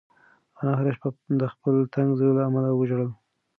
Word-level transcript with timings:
انا 0.59 0.71
هره 0.79 0.91
شپه 0.95 1.09
د 1.39 1.43
خپل 1.53 1.73
تنګ 1.93 2.09
زړه 2.19 2.31
له 2.37 2.43
امله 2.47 2.69
وژړل. 2.73 3.09